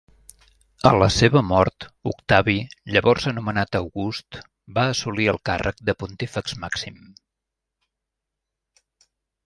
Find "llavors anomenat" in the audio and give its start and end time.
2.95-3.79